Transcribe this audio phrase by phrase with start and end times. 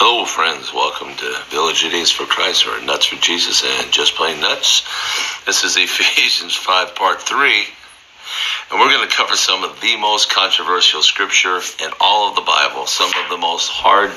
[0.00, 0.72] Hello, friends.
[0.72, 4.86] Welcome to Village Idiots for Christ, or Nuts for Jesus, and Just Plain Nuts.
[5.44, 7.64] This is Ephesians 5, Part 3.
[8.70, 12.42] And we're going to cover some of the most controversial scripture in all of the
[12.42, 14.12] Bible, some of the most hard,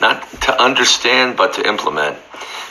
[0.00, 2.16] not to understand, but to implement.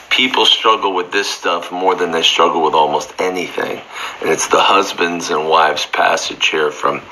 [0.10, 3.80] People struggle with this stuff more than they struggle with almost anything.
[4.20, 7.04] And it's the husbands and wives passage here from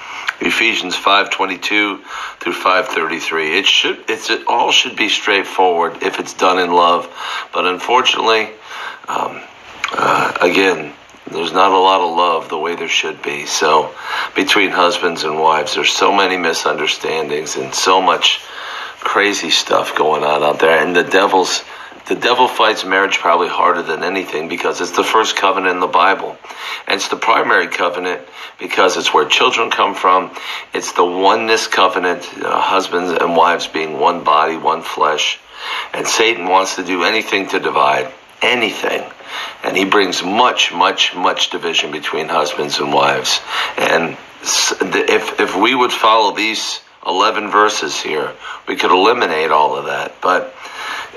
[0.42, 2.00] Ephesians 5:22
[2.40, 3.58] through 5:33.
[3.58, 7.08] It should it's it all should be straightforward if it's done in love,
[7.54, 8.50] but unfortunately,
[9.08, 9.42] um,
[9.92, 10.94] uh, again,
[11.30, 13.46] there's not a lot of love the way there should be.
[13.46, 13.94] So,
[14.36, 18.42] between husbands and wives, there's so many misunderstandings and so much
[19.00, 21.64] crazy stuff going on out there, and the devil's
[22.08, 25.88] the devil fights marriage probably harder than anything because it's the first covenant in the
[25.88, 26.38] Bible.
[26.88, 28.22] And it's the primary covenant
[28.60, 30.32] because it's where children come from.
[30.74, 35.40] It's the oneness covenant, uh, husbands and wives being one body, one flesh.
[35.94, 39.04] And Satan wants to do anything to divide, anything.
[39.64, 43.40] And he brings much, much, much division between husbands and wives.
[43.78, 48.32] And if, if we would follow these 11 verses here,
[48.68, 50.22] we could eliminate all of that.
[50.22, 50.54] But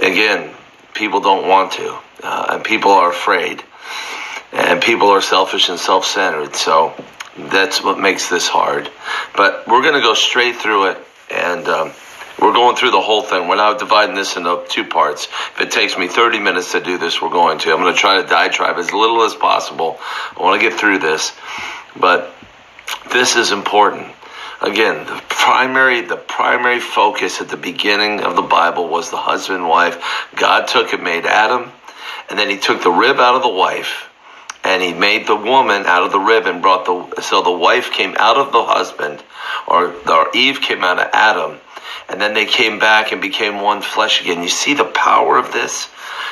[0.00, 0.54] again,
[0.94, 3.62] people don't want to, uh, and people are afraid,
[4.52, 6.54] and people are selfish and self-centered.
[6.56, 6.94] So
[7.36, 8.90] that's what makes this hard.
[9.36, 10.98] But we're going to go straight through it,
[11.30, 11.92] and um,
[12.40, 13.48] we're going through the whole thing.
[13.48, 15.26] We're not dividing this into two parts.
[15.54, 17.72] If it takes me 30 minutes to do this, we're going to.
[17.72, 19.98] I'm going to try to diatribe as little as possible.
[20.36, 21.32] I want to get through this,
[21.96, 22.34] but
[23.12, 24.12] this is important
[24.60, 29.60] again the primary the primary focus at the beginning of the bible was the husband
[29.60, 30.28] and wife.
[30.34, 31.70] God took and made adam
[32.28, 34.10] and then he took the rib out of the wife
[34.64, 37.92] and he made the woman out of the rib and brought the so the wife
[37.92, 39.22] came out of the husband
[39.66, 41.58] or, or eve came out of adam
[42.08, 44.42] and then they came back and became one flesh again.
[44.42, 45.90] You see the power of this?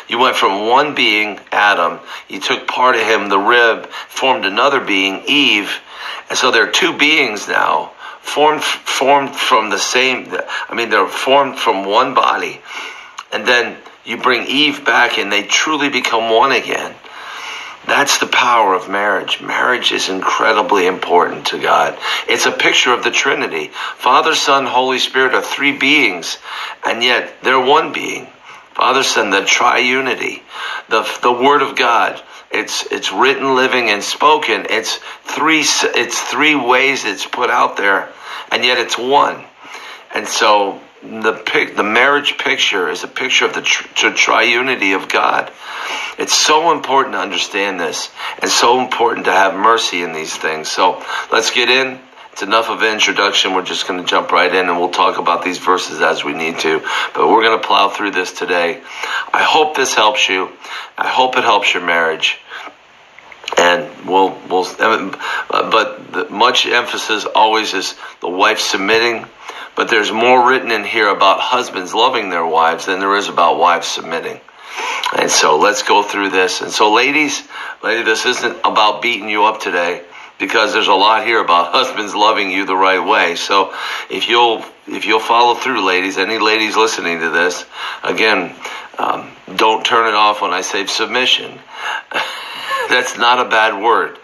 [0.08, 4.80] You went from one being adam you took part of him the rib formed another
[4.80, 5.80] being eve
[6.28, 7.92] and so there are two beings now
[8.26, 10.34] formed formed from the same
[10.68, 12.60] I mean they're formed from one body
[13.32, 16.94] and then you bring Eve back and they truly become one again.
[17.86, 19.40] That's the power of marriage.
[19.40, 21.96] Marriage is incredibly important to God.
[22.28, 23.68] It's a picture of the Trinity.
[23.96, 26.38] Father, Son, Holy Spirit are three beings,
[26.84, 28.26] and yet they're one being.
[28.74, 30.42] Father, Son, the triunity,
[30.88, 32.20] the, the Word of God.
[32.50, 34.66] It's it's written, living, and spoken.
[34.70, 38.08] It's three it's three ways it's put out there,
[38.50, 39.44] and yet it's one.
[40.14, 45.08] And so the pic, the marriage picture is a picture of the tri- triunity of
[45.08, 45.50] God.
[46.18, 50.68] It's so important to understand this, and so important to have mercy in these things.
[50.68, 52.00] So let's get in.
[52.36, 53.54] It's enough of an introduction.
[53.54, 56.34] We're just going to jump right in and we'll talk about these verses as we
[56.34, 56.80] need to.
[57.14, 58.82] But we're going to plow through this today.
[59.32, 60.50] I hope this helps you.
[60.98, 62.38] I hope it helps your marriage
[63.56, 64.66] and we'll we'll
[65.48, 69.24] but much emphasis always is the wife submitting
[69.74, 73.58] but there's more written in here about husbands loving their wives than there is about
[73.58, 74.38] wives submitting
[75.16, 77.42] and so let's go through this and so ladies
[77.82, 80.02] lady this isn't about beating you up today
[80.38, 83.74] because there's a lot here about husbands loving you the right way so
[84.10, 87.64] if you'll if you'll follow through ladies any ladies listening to this
[88.02, 88.54] again
[88.98, 91.58] um, don't turn it off when i say submission
[92.88, 94.18] That's not a bad word.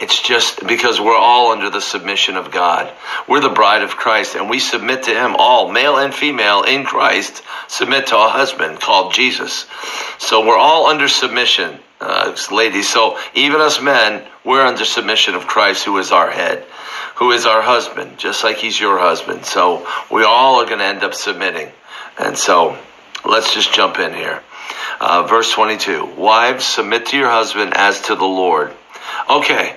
[0.00, 2.92] It's just because we're all under the submission of God.
[3.26, 6.84] We're the bride of Christ and we submit to Him all, male and female in
[6.84, 9.66] Christ, submit to a husband called Jesus.
[10.18, 12.88] So we're all under submission, uh, ladies.
[12.88, 16.64] So even us men, we're under submission of Christ who is our head,
[17.16, 19.44] who is our husband, just like He's your husband.
[19.44, 21.70] So we all are going to end up submitting.
[22.18, 22.78] And so
[23.24, 24.42] let's just jump in here.
[25.00, 28.72] Uh, verse 22 Wives, submit to your husband as to the Lord.
[29.28, 29.76] Okay.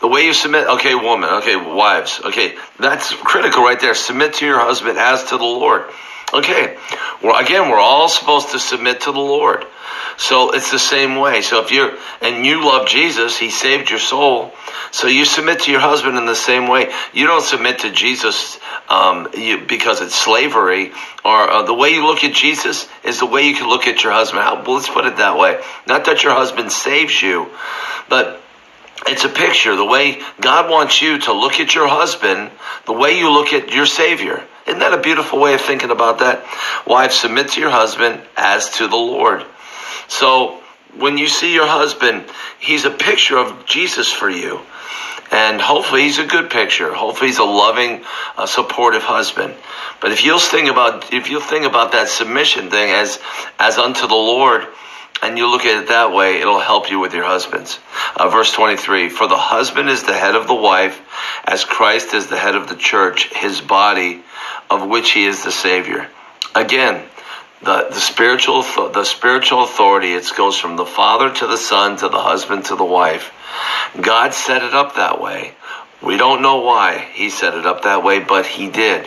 [0.00, 3.94] The way you submit, okay, woman, okay, wives, okay, that's critical right there.
[3.94, 5.90] Submit to your husband as to the Lord.
[6.32, 6.78] Okay,
[7.22, 9.66] well, again, we're all supposed to submit to the Lord.
[10.16, 11.42] So it's the same way.
[11.42, 14.52] So if you're, and you love Jesus, He saved your soul.
[14.90, 16.92] So you submit to your husband in the same way.
[17.12, 20.92] You don't submit to Jesus um, you, because it's slavery,
[21.24, 24.02] or uh, the way you look at Jesus is the way you can look at
[24.02, 24.42] your husband.
[24.42, 25.60] How, well, let's put it that way.
[25.86, 27.50] Not that your husband saves you,
[28.08, 28.39] but
[29.06, 29.74] it's a picture.
[29.76, 32.50] The way God wants you to look at your husband,
[32.86, 34.42] the way you look at your Savior.
[34.66, 36.44] Isn't that a beautiful way of thinking about that?
[36.86, 39.44] Wives, submit to your husband as to the Lord.
[40.08, 40.60] So
[40.96, 42.24] when you see your husband,
[42.58, 44.60] he's a picture of Jesus for you.
[45.32, 46.92] And hopefully he's a good picture.
[46.92, 48.04] Hopefully he's a loving,
[48.36, 49.54] uh, supportive husband.
[50.00, 53.20] But if you'll think about if you'll think about that submission thing as
[53.58, 54.66] as unto the Lord,
[55.22, 57.78] and you look at it that way, it'll help you with your husbands.
[58.16, 61.00] Uh, verse 23 For the husband is the head of the wife,
[61.44, 64.22] as Christ is the head of the church, his body,
[64.70, 66.08] of which he is the Savior.
[66.54, 67.04] Again,
[67.62, 72.08] the, the spiritual the spiritual authority it goes from the father to the son to
[72.08, 73.32] the husband to the wife
[74.00, 75.52] god set it up that way
[76.02, 79.04] we don't know why he set it up that way but he did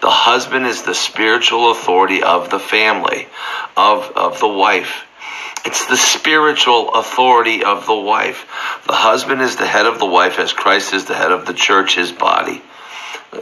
[0.00, 3.28] the husband is the spiritual authority of the family
[3.76, 5.04] of of the wife
[5.64, 8.46] it's the spiritual authority of the wife.
[8.86, 11.54] The husband is the head of the wife as Christ is the head of the
[11.54, 12.62] church, his body.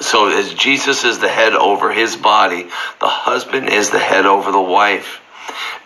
[0.00, 2.64] So as Jesus is the head over his body,
[3.00, 5.20] the husband is the head over the wife.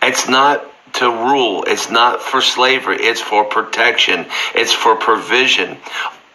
[0.01, 0.63] It's not
[0.93, 1.63] to rule.
[1.67, 2.97] It's not for slavery.
[2.99, 4.25] It's for protection.
[4.55, 5.77] It's for provision.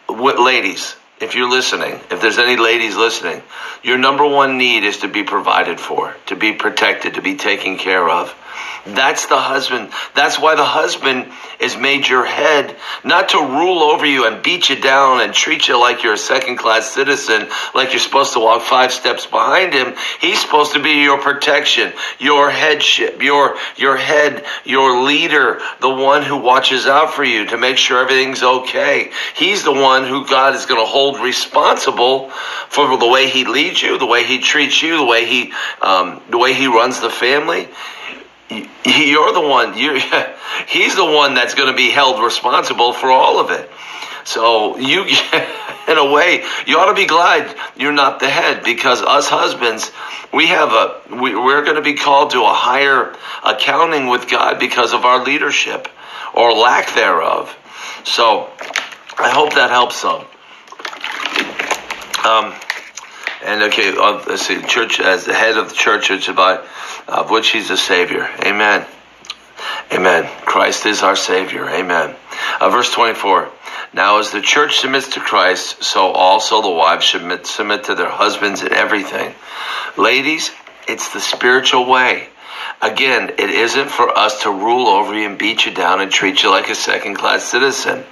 [0.07, 3.43] What, ladies, if you're listening, if there's any ladies listening,
[3.83, 7.79] your number one need is to be provided for, to be protected, to be taken
[7.79, 8.35] care of.
[8.85, 9.91] That's the husband.
[10.15, 11.31] That's why the husband
[11.61, 15.69] is made your head, not to rule over you and beat you down and treat
[15.69, 19.73] you like you're a second class citizen, like you're supposed to walk five steps behind
[19.73, 19.95] him.
[20.21, 26.23] He's supposed to be your protection, your headship, your, your head, your leader, the one
[26.23, 29.13] who watches out for you to make sure everything's okay.
[29.37, 32.31] He's the one who God is going to hold responsible
[32.69, 36.21] for the way he leads you, the way he treats you, the way he, um,
[36.31, 37.69] the way he runs the family
[38.85, 40.01] you're the one you
[40.69, 43.71] he's the one that's going to be held responsible for all of it.
[44.25, 45.03] So you
[45.89, 49.91] in a way you ought to be glad you're not the head because us husbands
[50.33, 53.15] we have a we, we're going to be called to a higher
[53.45, 55.89] accounting with god because of our leadership
[56.35, 57.57] or lack thereof.
[58.05, 58.49] So
[59.19, 60.25] i hope that helps some.
[62.25, 62.55] Um,
[63.45, 66.67] and okay, uh, let's see, church as the head of the church, about
[67.09, 68.29] of which he's the savior.
[68.41, 68.87] Amen.
[69.93, 70.29] Amen.
[70.45, 71.69] Christ is our savior.
[71.69, 72.15] Amen.
[72.61, 73.51] Uh, verse 24.
[73.95, 78.09] Now, as the church submits to Christ, so also the wives submit, submit to their
[78.09, 79.35] husbands in everything.
[79.99, 80.51] Ladies,
[80.89, 82.29] it's the spiritual way.
[82.81, 86.43] Again, it isn't for us to rule over you and beat you down and treat
[86.43, 88.05] you like a second class citizen.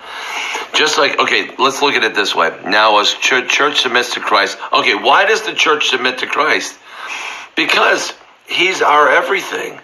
[0.73, 2.57] Just like, okay, let's look at it this way.
[2.65, 6.79] Now, as church, church submits to Christ, okay, why does the church submit to Christ?
[7.57, 8.13] Because
[8.49, 9.79] he's our everything.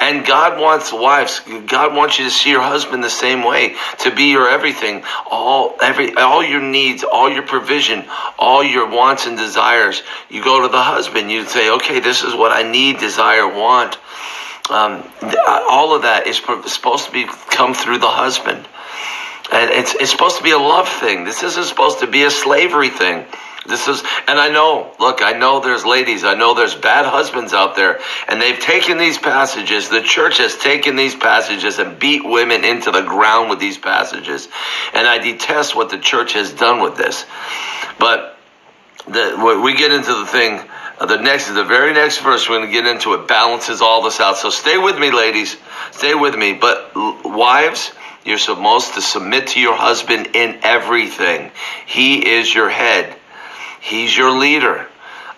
[0.00, 1.40] And God wants wives.
[1.66, 5.76] God wants you to see your husband the same way, to be your everything, all
[5.82, 8.04] every all your needs, all your provision,
[8.38, 10.04] all your wants and desires.
[10.30, 11.32] You go to the husband.
[11.32, 13.98] You say, "Okay, this is what I need, desire, want."
[14.70, 15.02] Um,
[15.68, 18.66] all of that is supposed to be come through the husband, and
[19.52, 21.24] it's it's supposed to be a love thing.
[21.24, 23.26] This isn't supposed to be a slavery thing.
[23.68, 27.52] This is, and I know, look, I know there's ladies, I know there's bad husbands
[27.52, 32.24] out there, and they've taken these passages, the church has taken these passages and beat
[32.24, 34.48] women into the ground with these passages.
[34.94, 37.26] And I detest what the church has done with this.
[37.98, 38.38] But
[39.06, 40.60] the, we get into the thing,
[40.98, 44.02] uh, the next, the very next verse, we're going to get into it, balances all
[44.02, 44.38] this out.
[44.38, 45.58] So stay with me, ladies.
[45.90, 46.54] Stay with me.
[46.54, 47.92] But wives,
[48.28, 51.50] you're supposed to submit to your husband in everything.
[51.86, 53.16] He is your head.
[53.80, 54.86] He's your leader.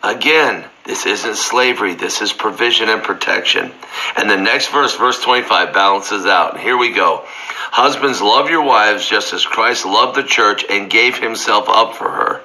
[0.03, 1.95] Again, this isn't slavery.
[1.95, 3.71] This is provision and protection.
[4.17, 6.59] And the next verse, verse 25, balances out.
[6.59, 7.23] Here we go.
[7.27, 12.11] Husbands, love your wives just as Christ loved the church and gave himself up for
[12.11, 12.43] her.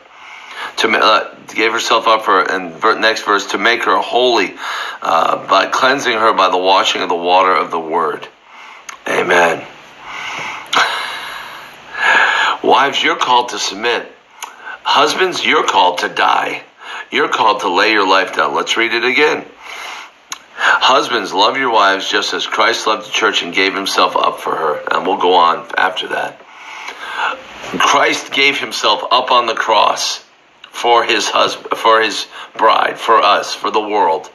[0.78, 4.56] To uh, gave herself up for, and next verse, to make her holy
[5.02, 8.28] uh, by cleansing her by the washing of the water of the word.
[9.08, 9.66] Amen.
[12.64, 14.12] Wives, you're called to submit.
[14.84, 16.64] Husbands, you're called to die.
[17.12, 18.54] You're called to lay your life down.
[18.54, 19.46] Let's read it again.
[20.58, 24.56] Husbands, love your wives just as Christ loved the church and gave himself up for
[24.56, 24.84] her.
[24.92, 26.40] And we'll go on after that.
[27.80, 30.24] Christ gave himself up on the cross
[30.70, 34.30] for his husband, for his bride, for us, for the world.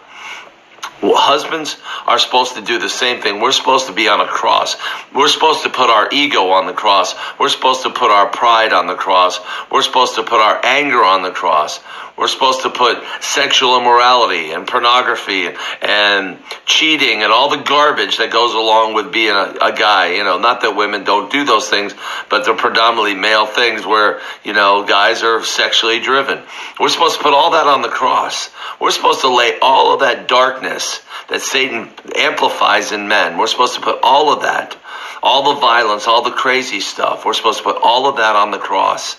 [1.02, 1.76] Husbands
[2.06, 3.40] are supposed to do the same thing.
[3.40, 4.76] We're supposed to be on a cross.
[5.14, 7.14] We're supposed to put our ego on the cross.
[7.38, 9.40] We're supposed to put our pride on the cross.
[9.70, 11.80] We're supposed to put our anger on the cross.
[12.20, 15.48] We're supposed to put sexual immorality and pornography
[15.80, 16.36] and
[16.66, 20.16] cheating and all the garbage that goes along with being a, a guy.
[20.16, 21.94] You know, not that women don't do those things,
[22.28, 26.42] but they're predominantly male things where, you know, guys are sexually driven.
[26.78, 28.50] We're supposed to put all that on the cross.
[28.78, 31.00] We're supposed to lay all of that darkness
[31.30, 33.38] that Satan amplifies in men.
[33.38, 34.76] We're supposed to put all of that
[35.22, 37.26] all the violence, all the crazy stuff.
[37.26, 39.16] We're supposed to put all of that on the cross.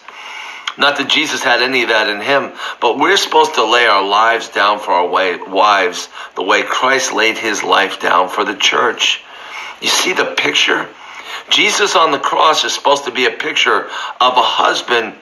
[0.78, 4.06] Not that Jesus had any of that in him, but we're supposed to lay our
[4.08, 9.24] lives down for our wives the way Christ laid his life down for the church.
[9.82, 10.88] You see the picture?
[11.50, 15.16] Jesus on the cross is supposed to be a picture of a husband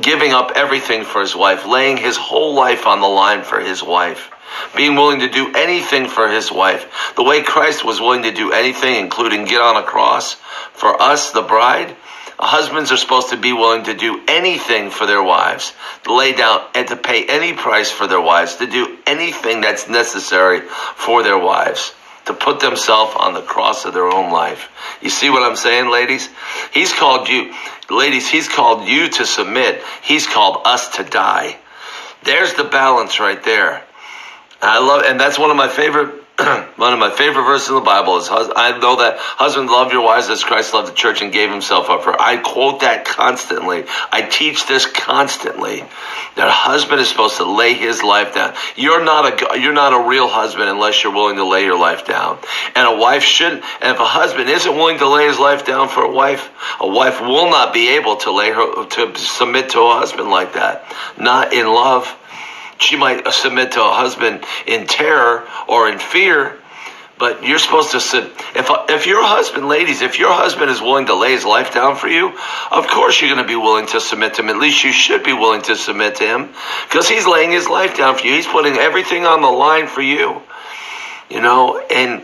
[0.00, 3.82] giving up everything for his wife, laying his whole life on the line for his
[3.82, 4.30] wife,
[4.76, 7.12] being willing to do anything for his wife.
[7.16, 10.34] The way Christ was willing to do anything, including get on a cross
[10.72, 11.96] for us, the bride.
[12.38, 15.72] Husbands are supposed to be willing to do anything for their wives,
[16.04, 19.88] to lay down and to pay any price for their wives, to do anything that's
[19.88, 21.92] necessary for their wives
[22.26, 24.68] to put themselves on the cross of their own life.
[25.00, 26.28] You see what I'm saying, ladies?
[26.72, 27.54] He's called you,
[27.88, 29.80] ladies, he's called you to submit.
[30.02, 31.56] He's called us to die.
[32.24, 33.84] There's the balance right there.
[34.60, 36.25] I love, and that's one of my favorite
[36.76, 40.02] one of my favorite verses in the Bible is, I know that husbands love your
[40.04, 42.20] wives as Christ loved the church and gave himself up for.
[42.20, 43.84] I quote that constantly.
[44.12, 45.84] I teach this constantly.
[46.34, 48.54] That a husband is supposed to lay his life down.
[48.76, 52.06] You're not a, you're not a real husband unless you're willing to lay your life
[52.06, 52.38] down.
[52.74, 55.88] And a wife shouldn't, and if a husband isn't willing to lay his life down
[55.88, 56.50] for a wife,
[56.82, 60.52] a wife will not be able to lay her, to submit to a husband like
[60.52, 60.84] that.
[61.18, 62.14] Not in love.
[62.78, 66.58] She might submit to a husband in terror or in fear,
[67.18, 68.24] but you're supposed to sit.
[68.54, 71.96] If if your husband, ladies, if your husband is willing to lay his life down
[71.96, 72.36] for you,
[72.70, 74.50] of course you're going to be willing to submit to him.
[74.50, 76.50] At least you should be willing to submit to him,
[76.88, 78.34] because he's laying his life down for you.
[78.34, 80.42] He's putting everything on the line for you.
[81.30, 82.22] You know, and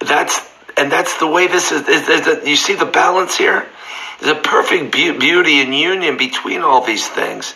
[0.00, 0.40] that's
[0.76, 1.88] and that's the way this is.
[1.88, 3.66] is, is you see the balance here.
[4.20, 7.54] There's a perfect beauty and union between all these things.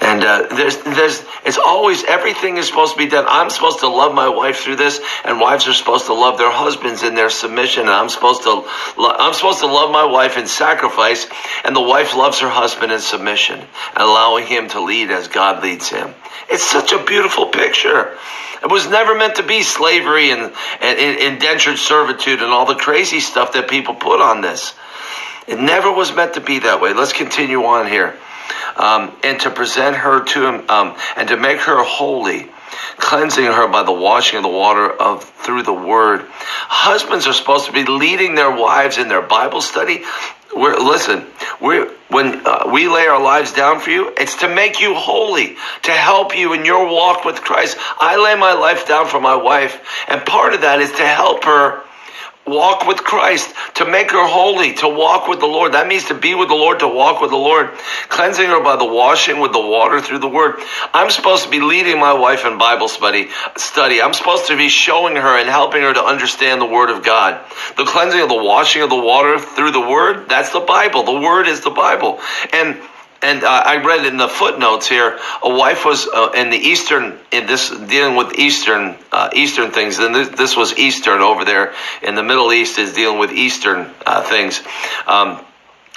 [0.00, 3.26] And uh, there's, there's, it's always everything is supposed to be done.
[3.28, 6.50] I'm supposed to love my wife through this, and wives are supposed to love their
[6.50, 7.82] husbands in their submission.
[7.82, 8.64] And I'm supposed to,
[8.96, 11.26] I'm supposed to love my wife in sacrifice,
[11.64, 13.60] and the wife loves her husband in submission,
[13.94, 16.14] allowing him to lead as God leads him.
[16.48, 18.16] It's such a beautiful picture.
[18.62, 20.40] It was never meant to be slavery and,
[20.80, 24.74] and, and indentured servitude and all the crazy stuff that people put on this.
[25.46, 26.92] It never was meant to be that way.
[26.92, 28.16] Let's continue on here
[28.76, 32.48] um, and to present her to him um, and to make her holy
[32.96, 37.66] cleansing her by the washing of the water of through the word husbands are supposed
[37.66, 40.04] to be leading their wives in their bible study
[40.54, 41.26] we're, listen,
[41.60, 45.56] we when uh, we lay our lives down for you, it's to make you holy,
[45.82, 47.76] to help you in your walk with Christ.
[48.00, 51.44] I lay my life down for my wife, and part of that is to help
[51.44, 51.84] her
[52.46, 55.72] walk with Christ, to make her holy, to walk with the Lord.
[55.72, 57.70] That means to be with the Lord, to walk with the Lord,
[58.08, 60.56] cleansing her by the washing with the water through the word.
[60.92, 63.28] I'm supposed to be leading my wife in Bible study.
[63.56, 64.02] Study.
[64.02, 67.40] I'm supposed to be showing her and helping her to understand the word of God.
[67.76, 71.04] The cleansing of the washing of the water through the word, that's the Bible.
[71.04, 72.20] The word is the Bible.
[72.52, 72.80] And
[73.22, 77.18] and uh, I read in the footnotes here, a wife was uh, in the Eastern,
[77.30, 79.98] in this dealing with Eastern, uh, Eastern things.
[79.98, 83.90] And this, this, was Eastern over there in the Middle East is dealing with Eastern
[84.06, 84.62] uh, things.
[85.06, 85.44] Um,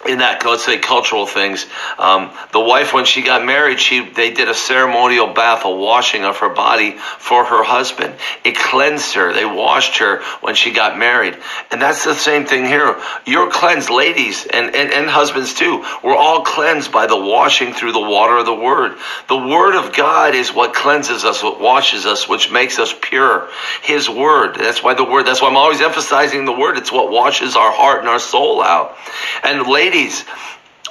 [0.07, 1.65] in that let's say cultural things.
[1.97, 6.23] Um, the wife when she got married she they did a ceremonial bath a washing
[6.25, 8.13] of her body for her husband.
[8.43, 9.33] It cleansed her.
[9.33, 11.37] They washed her when she got married.
[11.71, 12.99] And that's the same thing here.
[13.25, 13.89] You're cleansed.
[13.89, 15.85] Ladies and, and, and husbands too.
[16.03, 18.97] We're all cleansed by the washing through the water of the word.
[19.27, 23.49] The word of god is what cleanses us what washes us which makes us pure.
[23.81, 24.55] His word.
[24.55, 26.77] That's why the word that's why i'm always emphasizing the word.
[26.77, 28.97] It's what washes our heart and our soul out.
[29.43, 30.25] And ladies ladies,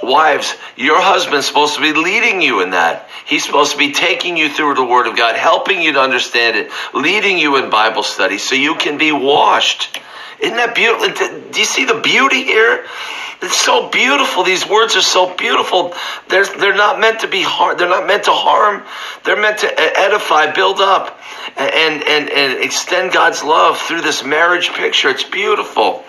[0.00, 3.08] wives, your husband's supposed to be leading you in that.
[3.26, 6.56] He's supposed to be taking you through the Word of God, helping you to understand
[6.56, 9.98] it, leading you in Bible study so you can be washed.
[10.38, 11.50] Isn't that beautiful?
[11.50, 12.84] Do you see the beauty here?
[13.42, 14.44] It's so beautiful.
[14.44, 15.94] These words are so beautiful.
[16.28, 17.78] They're, they're not meant to be hard.
[17.78, 18.84] They're not meant to harm.
[19.24, 21.18] They're meant to edify, build up,
[21.56, 25.08] and, and, and extend God's love through this marriage picture.
[25.08, 26.04] It's beautiful.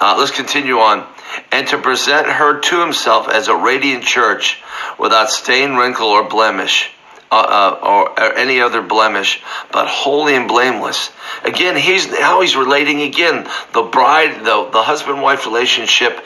[0.00, 1.06] Uh, let's continue on
[1.52, 4.62] and to present her to himself as a radiant church
[4.98, 6.90] without stain, wrinkle, or blemish.
[7.30, 11.10] Uh, uh, or, or, any other blemish, but holy and blameless.
[11.44, 16.24] Again, he's how he's relating again the bride, the the husband wife relationship,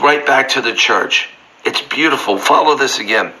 [0.00, 1.28] right back to the church.
[1.66, 2.38] It's beautiful.
[2.38, 3.34] Follow this again.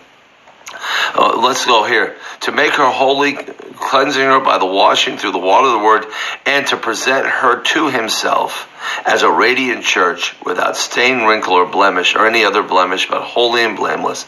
[1.14, 2.16] Uh, let's go here.
[2.42, 6.06] To make her holy, cleansing her by the washing through the water of the word,
[6.46, 8.68] and to present her to himself
[9.06, 13.62] as a radiant church without stain, wrinkle, or blemish, or any other blemish, but holy
[13.62, 14.26] and blameless.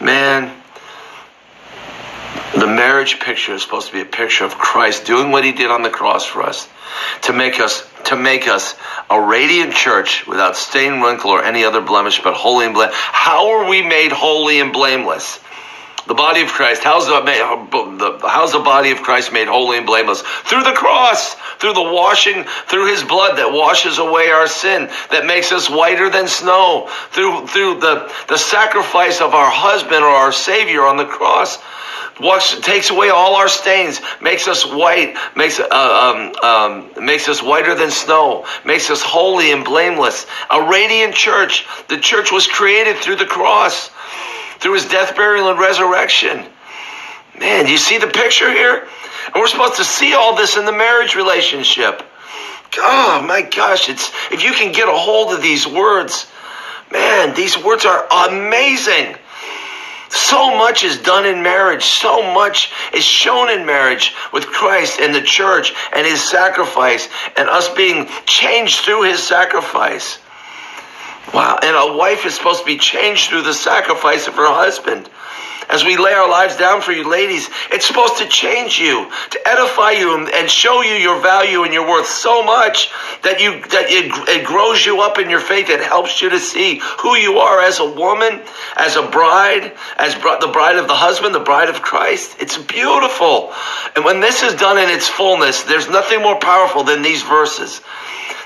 [0.00, 0.52] Man,
[2.54, 5.70] The marriage picture is supposed to be a picture of Christ doing what he did
[5.70, 6.68] on the cross for us
[7.22, 8.74] to make us to make us
[9.10, 12.96] a radiant church without stain, wrinkle, or any other blemish, but holy and blameless.
[12.96, 15.40] How are we made holy and blameless?
[16.06, 16.82] The body of Christ.
[16.84, 20.22] How's the, how's the body of Christ made holy and blameless?
[20.22, 25.26] Through the cross, through the washing, through His blood that washes away our sin, that
[25.26, 30.32] makes us whiter than snow, through through the the sacrifice of our husband or our
[30.32, 31.58] Savior on the cross
[32.20, 37.42] wash, takes away all our stains, makes us white, makes uh, um, um, makes us
[37.42, 40.26] whiter than snow, makes us holy and blameless.
[40.50, 41.66] A radiant church.
[41.88, 43.90] The church was created through the cross,
[44.58, 46.44] through His death, burial, and resurrection.
[47.38, 48.86] Man, do you see the picture here?
[49.26, 52.02] And we're supposed to see all this in the marriage relationship.
[52.78, 56.30] Oh my gosh, it's if you can get a hold of these words,
[56.90, 59.16] man, these words are amazing.
[60.08, 61.84] So much is done in marriage.
[61.84, 67.48] So much is shown in marriage with Christ and the church and his sacrifice and
[67.48, 70.18] us being changed through his sacrifice.
[71.34, 71.58] Wow.
[71.62, 75.08] And a wife is supposed to be changed through the sacrifice of her husband
[75.68, 79.48] as we lay our lives down for you ladies, it's supposed to change you, to
[79.48, 82.90] edify you and show you your value and your worth so much
[83.22, 85.68] that you that it, it grows you up in your faith.
[85.68, 88.40] It helps you to see who you are as a woman,
[88.76, 92.36] as a bride, as the bride of the husband, the bride of Christ.
[92.38, 93.52] It's beautiful.
[93.96, 97.80] And when this is done in its fullness, there's nothing more powerful than these verses.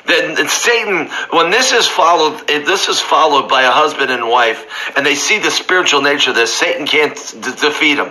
[0.07, 4.65] Then Satan, when this is followed, eh, this is followed by a husband and wife,
[4.97, 8.11] and they see the spiritual nature of this, Satan can't d- defeat them.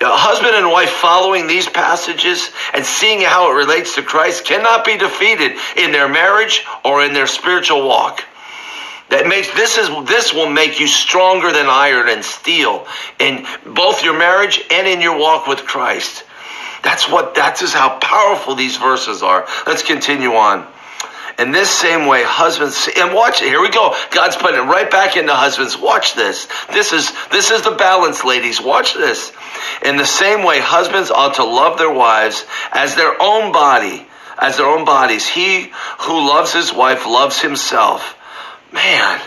[0.00, 4.84] A husband and wife following these passages and seeing how it relates to Christ cannot
[4.84, 8.24] be defeated in their marriage or in their spiritual walk.
[9.10, 12.86] That makes this is this will make you stronger than iron and steel
[13.18, 16.24] in both your marriage and in your walk with Christ.
[16.82, 19.46] That's what that is how powerful these verses are.
[19.66, 20.66] Let's continue on.
[21.40, 23.46] In this same way, husbands, and watch it.
[23.46, 23.96] Here we go.
[24.10, 25.74] God's putting it right back into husbands.
[25.74, 26.46] Watch this.
[26.70, 28.60] This is, this is the balance, ladies.
[28.60, 29.32] Watch this.
[29.82, 34.06] In the same way, husbands ought to love their wives as their own body,
[34.38, 35.26] as their own bodies.
[35.26, 38.18] He who loves his wife loves himself.
[38.70, 39.18] Man,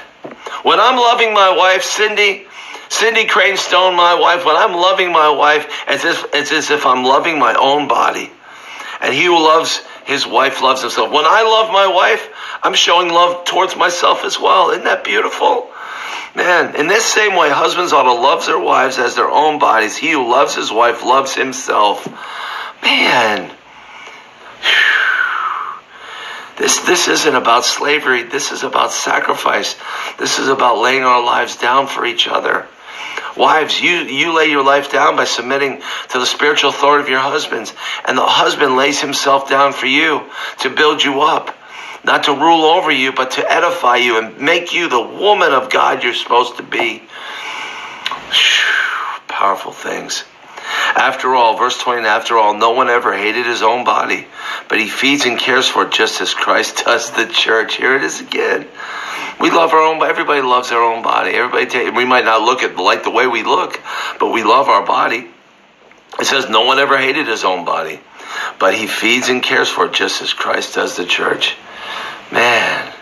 [0.61, 2.45] when I'm loving my wife, Cindy,
[2.89, 6.69] Cindy Crane Stone, my wife, when I'm loving my wife, it's as if, it's as
[6.69, 8.29] if I'm loving my own body.
[9.01, 11.11] And he who loves his wife loves himself.
[11.11, 12.29] When I love my wife,
[12.61, 14.71] I'm showing love towards myself as well.
[14.71, 15.69] Isn't that beautiful?
[16.35, 19.95] Man, in this same way, husbands ought to love their wives as their own bodies.
[19.95, 22.07] He who loves his wife loves himself.
[22.81, 23.51] Man.
[26.57, 28.23] This, this isn't about slavery.
[28.23, 29.75] This is about sacrifice.
[30.17, 32.67] This is about laying our lives down for each other.
[33.35, 37.19] Wives, you, you lay your life down by submitting to the spiritual authority of your
[37.19, 37.73] husbands.
[38.05, 40.21] And the husband lays himself down for you
[40.59, 41.57] to build you up.
[42.03, 45.69] Not to rule over you, but to edify you and make you the woman of
[45.69, 47.01] God you're supposed to be.
[49.27, 50.25] Powerful things.
[50.95, 54.27] After all, verse 20, after all, no one ever hated his own body,
[54.69, 57.75] but he feeds and cares for it just as Christ does the church.
[57.75, 58.67] Here it is again.
[59.39, 59.99] We love our own.
[59.99, 60.11] Body.
[60.11, 61.31] Everybody loves their own body.
[61.31, 61.89] Everybody.
[61.89, 63.81] We might not look at like the way we look,
[64.19, 65.27] but we love our body.
[66.19, 67.99] It says no one ever hated his own body,
[68.59, 71.57] but he feeds and cares for it just as Christ does the church.
[72.31, 72.93] Man,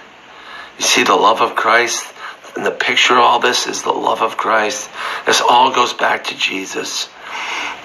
[0.77, 2.07] you see the love of Christ.
[2.55, 4.89] And the picture of all this is the love of Christ.
[5.25, 7.07] This all goes back to Jesus.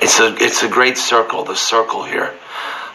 [0.01, 2.35] It's a it's a great circle, the circle here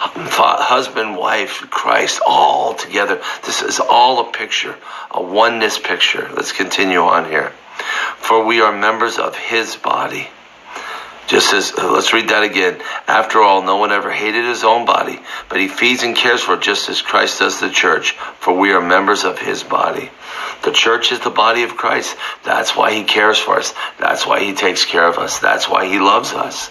[0.02, 3.22] husband, wife, Christ, all together.
[3.46, 4.76] This is all a picture,
[5.12, 6.30] a oneness picture.
[6.34, 7.50] Let's continue on here.
[8.18, 10.28] For we are members of his body.
[11.28, 12.82] Just as, uh, let's read that again.
[13.08, 16.56] After all, no one ever hated his own body, but he feeds and cares for
[16.56, 20.10] it just as Christ does the church, for we are members of his body.
[20.64, 22.16] The church is the body of Christ.
[22.44, 23.74] That's why he cares for us.
[24.00, 25.40] That's why he takes care of us.
[25.40, 26.70] That's why he loves us.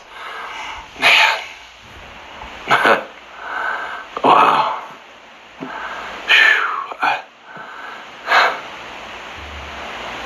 [2.68, 3.06] Man.
[4.22, 4.82] Wow.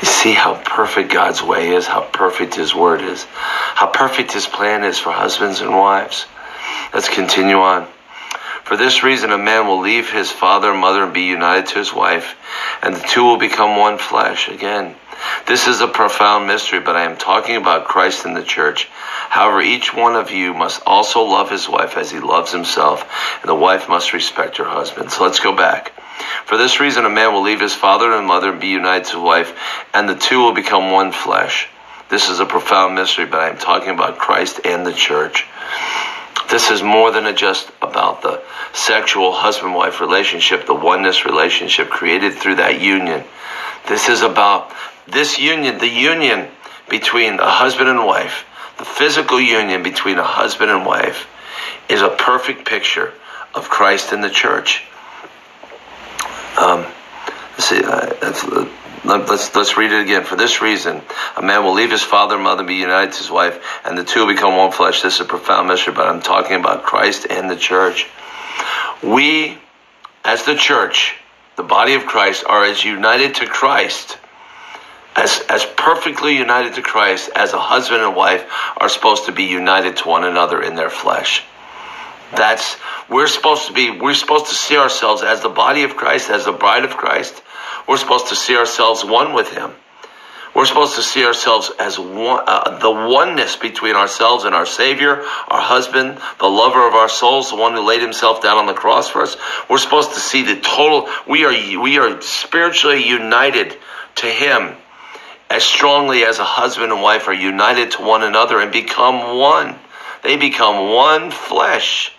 [0.01, 4.47] You see how perfect God's way is, how perfect His word is, how perfect His
[4.47, 6.27] plan is for husbands and wives.
[6.93, 7.87] Let's continue on.
[8.65, 11.79] For this reason, a man will leave his father and mother and be united to
[11.79, 12.37] his wife,
[12.83, 14.49] and the two will become one flesh.
[14.49, 14.95] Again,
[15.47, 18.87] this is a profound mystery, but I am talking about Christ and the church.
[19.31, 23.03] However, each one of you must also love his wife as he loves himself,
[23.41, 25.11] and the wife must respect her husband.
[25.11, 25.93] So let's go back.
[26.47, 29.17] For this reason, a man will leave his father and mother and be united to
[29.17, 29.59] his wife,
[29.93, 31.69] and the two will become one flesh.
[32.11, 35.47] This is a profound mystery, but I'm talking about Christ and the church.
[36.51, 42.35] This is more than just about the sexual husband wife relationship, the oneness relationship created
[42.35, 43.25] through that union.
[43.89, 44.73] This is about
[45.07, 46.49] this union, the union
[46.89, 48.45] between a husband and wife,
[48.79, 51.27] the physical union between a husband and wife,
[51.89, 53.13] is a perfect picture
[53.55, 54.85] of Christ and the church.
[56.57, 56.87] Um,
[57.59, 58.15] see, uh,
[59.05, 60.25] let's let's read it again.
[60.25, 61.03] For this reason,
[61.37, 63.99] a man will leave his father and mother and be united to his wife, and
[63.99, 65.03] the two will become one flesh.
[65.03, 68.09] This is a profound mystery, but I'm talking about Christ and the church.
[69.03, 69.59] We,
[70.25, 71.17] as the church,
[71.57, 74.19] the body of Christ, are as united to Christ,
[75.17, 78.45] as as perfectly united to Christ as a husband and wife
[78.77, 81.45] are supposed to be united to one another in their flesh.
[82.33, 82.77] That's
[83.09, 83.91] we're supposed to be.
[83.91, 87.43] We're supposed to see ourselves as the body of Christ, as the bride of Christ
[87.87, 89.73] we're supposed to see ourselves one with Him.
[90.55, 95.25] We're supposed to see ourselves as one, uh, the oneness between ourselves and our Savior,
[95.49, 98.73] our husband, the lover of our souls, the one who laid himself down on the
[98.73, 99.37] cross for us.
[99.69, 103.77] We're supposed to see the total, we are, we are spiritually united
[104.17, 104.77] to Him
[105.51, 109.77] as strongly as a husband and wife are united to one another and become one.
[110.23, 112.14] They become one flesh.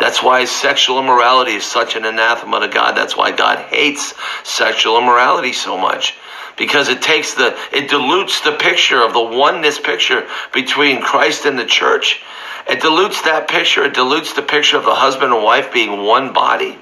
[0.00, 2.96] That's why sexual immorality is such an anathema to God.
[2.96, 6.16] That's why God hates sexual immorality so much.
[6.56, 11.58] Because it takes the, it dilutes the picture of the oneness picture between Christ and
[11.58, 12.22] the church.
[12.66, 13.84] It dilutes that picture.
[13.84, 16.78] It dilutes the picture of the husband and wife being one body.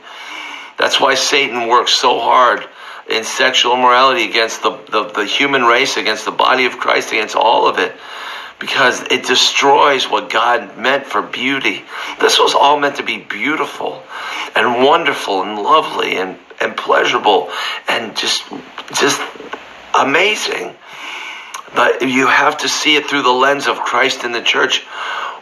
[0.79, 2.65] That's why Satan works so hard
[3.11, 7.35] in sexual immorality against the, the, the human race, against the body of Christ, against
[7.35, 7.97] all of it
[8.59, 11.85] because it destroys what God meant for beauty.
[12.21, 14.03] This was all meant to be beautiful
[14.57, 17.51] and wonderful and lovely and, and pleasurable
[17.89, 18.45] and just
[18.95, 19.21] just
[19.99, 20.75] amazing.
[21.75, 24.87] But you have to see it through the lens of Christ and the church.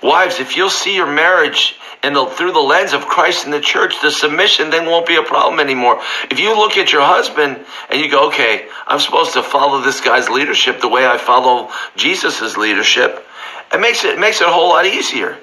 [0.03, 1.77] Wives, if you'll see your marriage
[2.07, 5.17] and the, through the lens of Christ and the church, the submission then won't be
[5.17, 6.01] a problem anymore.
[6.31, 7.59] If you look at your husband
[7.91, 11.69] and you go, okay, I'm supposed to follow this guy's leadership the way I follow
[11.97, 13.27] Jesus's leadership,
[13.75, 15.37] it makes it, it makes it a whole lot easier.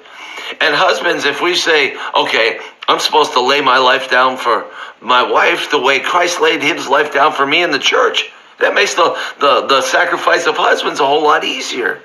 [0.58, 4.64] And husbands, if we say, okay, I'm supposed to lay my life down for
[5.02, 8.72] my wife the way Christ laid his life down for me in the church, that
[8.72, 12.00] makes the, the, the sacrifice of husbands a whole lot easier.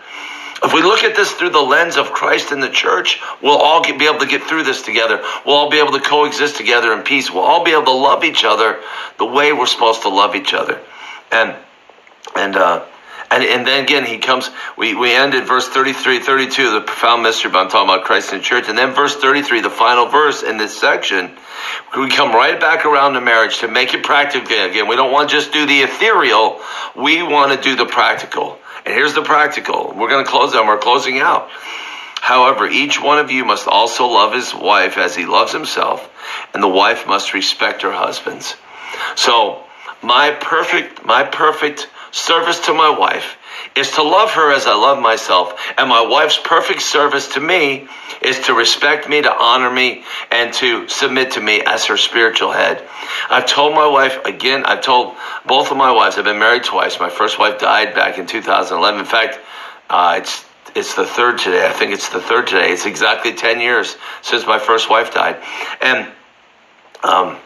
[0.62, 3.82] If we look at this through the lens of Christ and the church, we'll all
[3.82, 5.24] get, be able to get through this together.
[5.46, 7.32] We'll all be able to coexist together in peace.
[7.32, 8.80] We'll all be able to love each other
[9.18, 10.80] the way we're supposed to love each other.
[11.32, 11.56] And
[12.36, 12.86] and uh,
[13.32, 17.52] and, and then again, he comes, we, we ended verse 33, 32, the profound mystery,
[17.54, 18.66] I'm talking about Christ and the church.
[18.68, 21.30] And then verse 33, the final verse in this section,
[21.96, 24.88] we come right back around to marriage to make it practical again.
[24.88, 26.60] We don't want to just do the ethereal,
[26.96, 28.58] we want to do the practical.
[28.86, 29.94] And here's the practical.
[29.96, 30.66] We're going to close out.
[30.66, 31.50] We're closing out.
[32.22, 36.08] However, each one of you must also love his wife as he loves himself,
[36.54, 38.56] and the wife must respect her husbands.
[39.16, 39.64] So,
[40.04, 43.38] my perfect, my perfect service to my wife
[43.76, 45.60] is to love her as I love myself.
[45.78, 47.88] And my wife's perfect service to me
[48.22, 52.52] is to respect me, to honor me, and to submit to me as her spiritual
[52.52, 52.84] head.
[53.30, 57.00] I've told my wife, again, I've told both of my wives, I've been married twice.
[57.00, 59.00] My first wife died back in 2011.
[59.00, 59.40] In fact,
[59.90, 60.46] uh, it's
[60.76, 61.66] it's the third today.
[61.66, 62.72] I think it's the third today.
[62.72, 65.42] It's exactly 10 years since my first wife died.
[65.82, 66.08] And
[67.04, 67.38] um,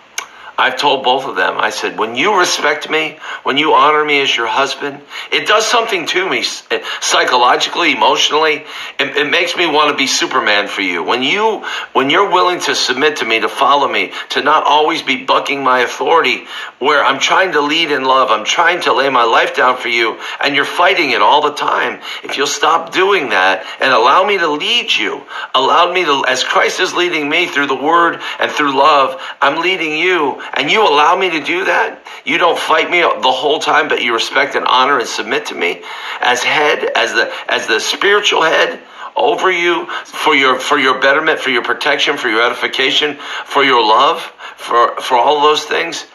[0.55, 4.21] I've told both of them, I said, when you respect me, when you honor me
[4.21, 8.63] as your husband, it does something to me eh, psychologically, emotionally.
[8.99, 11.01] It, it, makes me want to be Superman for you.
[11.01, 15.01] When you, when you're willing to submit to me, to follow me, to not always
[15.01, 16.45] be bucking my authority,
[16.77, 19.89] where I'm trying to lead in love, I'm trying to lay my life down for
[19.89, 21.99] you, and you're fighting it all the time.
[22.23, 25.23] If you'll stop doing that and allow me to lead you,
[25.55, 29.59] allow me to, as Christ is leading me through the word and through love, I'm
[29.59, 33.59] leading you and you allow me to do that, you don't fight me the whole
[33.59, 35.81] time, but you respect and honor and submit to me
[36.21, 38.79] as head, as the as the spiritual head
[39.15, 43.85] over you for your for your betterment, for your protection, for your edification, for your
[43.85, 44.21] love,
[44.57, 46.05] for for all those things.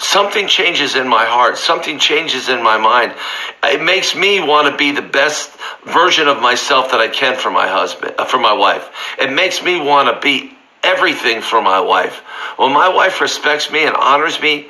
[0.00, 1.58] Something changes in my heart.
[1.58, 3.14] Something changes in my mind.
[3.64, 5.50] It makes me want to be the best
[5.84, 8.88] version of myself that I can for my husband, uh, for my wife.
[9.18, 10.56] It makes me want to be
[10.88, 12.16] everything for my wife.
[12.56, 14.68] When my wife respects me and honors me,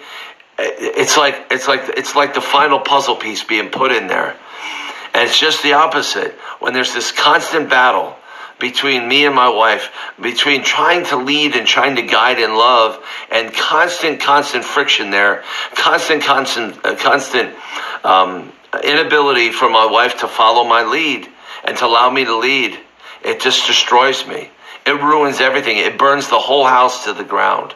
[0.59, 4.37] it's like it's like it's like the final puzzle piece being put in there.
[5.15, 6.33] And it's just the opposite.
[6.61, 8.17] When there's this constant battle
[8.59, 13.03] between me and my wife, between trying to lead and trying to guide in love,
[13.31, 17.55] and constant, constant friction there, constant, constant, uh, constant
[18.05, 18.53] um,
[18.83, 21.29] inability for my wife to follow my lead
[21.65, 22.79] and to allow me to lead,
[23.25, 24.51] it just destroys me.
[24.89, 25.77] It ruins everything.
[25.77, 27.75] It burns the whole house to the ground.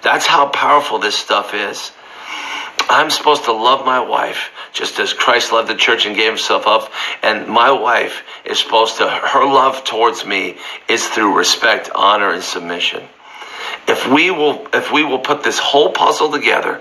[0.00, 1.90] That's how powerful this stuff is.
[2.88, 6.68] I'm supposed to love my wife just as Christ loved the church and gave himself
[6.68, 6.92] up.
[7.20, 10.56] And my wife is supposed to, her love towards me
[10.88, 13.02] is through respect, honor, and submission.
[13.88, 16.80] If we will, if we will put this whole puzzle together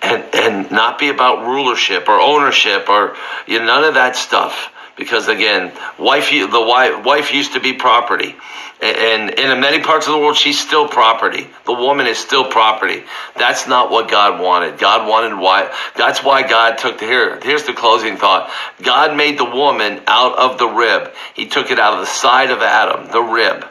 [0.00, 3.14] and, and not be about rulership or ownership or
[3.46, 7.72] you know, none of that stuff, because again, wife the wife, wife used to be
[7.72, 8.34] property,
[8.82, 11.46] and, in many parts of the world, she's still property.
[11.66, 13.04] The woman is still property.
[13.36, 14.78] That's not what God wanted.
[14.78, 15.72] God wanted why.
[15.96, 17.38] That's why God took the here.
[17.40, 18.50] Here's the closing thought.
[18.82, 21.12] God made the woman out of the rib.
[21.34, 23.64] He took it out of the side of Adam, the rib.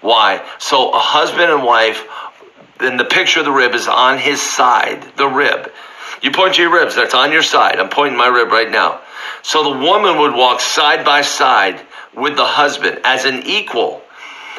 [0.00, 0.42] Why?
[0.58, 2.02] So a husband and wife.
[2.78, 5.70] Then the picture of the rib is on his side, the rib.
[6.22, 7.78] You point to your ribs, that's on your side.
[7.78, 9.02] I'm pointing my rib right now.
[9.42, 11.80] So the woman would walk side by side
[12.14, 14.02] with the husband as an equal.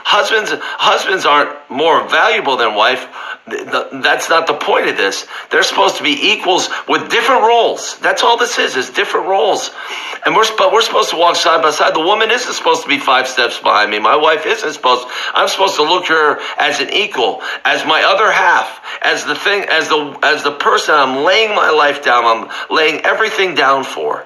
[0.07, 3.07] Husbands, husbands aren't more valuable than wife.
[3.47, 5.25] That's not the point of this.
[5.49, 7.97] They're supposed to be equals with different roles.
[7.99, 9.71] That's all this is, is different roles.
[10.23, 11.95] And we're, but we're supposed to walk side by side.
[11.95, 13.97] The woman isn't supposed to be five steps behind me.
[13.97, 18.31] My wife isn't supposed, I'm supposed to look her as an equal, as my other
[18.31, 22.51] half, as the thing, as the, as the person I'm laying my life down, I'm
[22.69, 24.25] laying everything down for.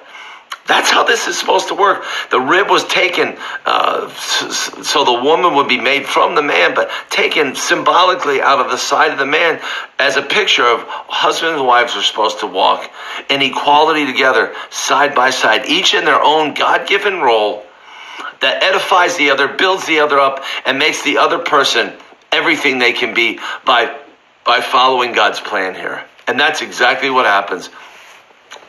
[0.70, 2.04] That's how this is supposed to work.
[2.30, 6.92] The rib was taken uh, so the woman would be made from the man, but
[7.10, 9.60] taken symbolically out of the side of the man
[9.98, 12.88] as a picture of husbands and wives are supposed to walk
[13.28, 17.64] in equality together, side by side, each in their own God given role
[18.40, 21.92] that edifies the other, builds the other up, and makes the other person
[22.30, 23.98] everything they can be by,
[24.46, 26.04] by following God's plan here.
[26.28, 27.70] And that's exactly what happens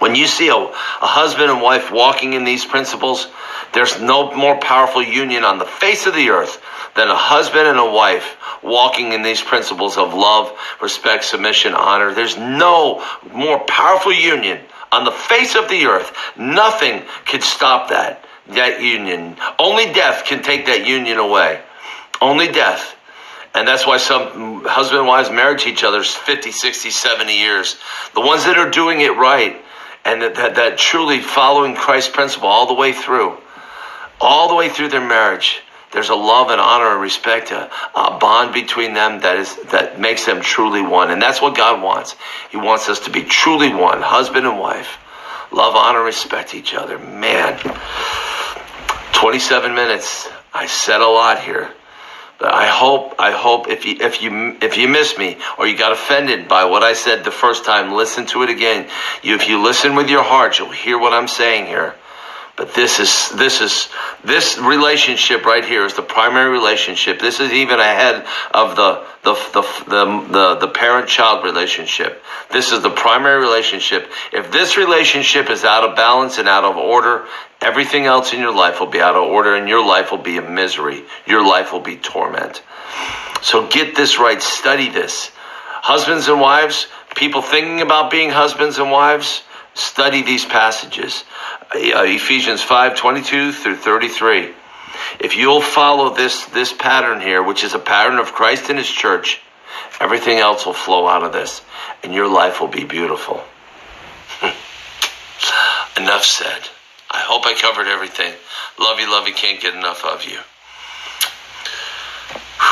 [0.01, 0.73] when you see a, a
[1.05, 3.27] husband and wife walking in these principles,
[3.71, 6.59] there's no more powerful union on the face of the earth
[6.95, 12.15] than a husband and a wife walking in these principles of love, respect, submission, honor.
[12.15, 14.59] There's no more powerful union
[14.91, 16.11] on the face of the earth.
[16.35, 19.37] Nothing can stop that, that union.
[19.59, 21.61] Only death can take that union away.
[22.19, 22.95] Only death.
[23.53, 27.77] And that's why some husband and wives married each other 50, 60, 70 years.
[28.15, 29.61] The ones that are doing it right
[30.05, 33.37] and that, that, that truly following Christ's principle all the way through,
[34.19, 35.61] all the way through their marriage,
[35.91, 39.99] there's a love and honor and respect, a, a, bond between them that is that
[39.99, 42.15] makes them truly one, and that's what God wants.
[42.49, 44.97] He wants us to be truly one, husband and wife,
[45.51, 46.97] love, honor, respect each other.
[46.97, 47.59] Man,
[49.13, 50.29] 27 minutes.
[50.53, 51.71] I said a lot here.
[52.43, 55.91] I hope, I hope if you, if you, if you miss me or you got
[55.91, 58.89] offended by what I said the first time, listen to it again.
[59.21, 61.95] You, if you listen with your heart, you'll hear what I'm saying here.
[62.62, 63.89] But this is this is
[64.24, 67.19] this relationship right here is the primary relationship.
[67.19, 72.21] This is even ahead of the the the the, the, the parent child relationship.
[72.52, 74.12] This is the primary relationship.
[74.32, 77.26] If this relationship is out of balance and out of order,
[77.62, 80.38] everything else in your life will be out of order and your life will be
[80.38, 81.02] a misery.
[81.26, 82.62] Your life will be torment.
[83.41, 85.32] So get this right, study this.
[85.82, 89.41] Husbands and wives, people thinking about being husbands and wives,
[89.74, 91.24] study these passages.
[91.73, 94.53] Uh, Ephesians 5 22 through 33.
[95.19, 98.89] If you'll follow this, this pattern here, which is a pattern of Christ and His
[98.89, 99.41] church,
[99.99, 101.62] everything else will flow out of this,
[102.03, 103.41] and your life will be beautiful.
[105.97, 106.69] enough said.
[107.10, 108.34] I hope I covered everything.
[108.79, 110.39] Love you, love you, can't get enough of you.